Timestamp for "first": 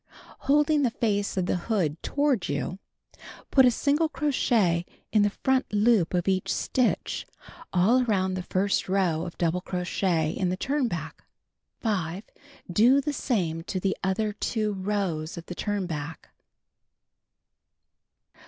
8.41-8.89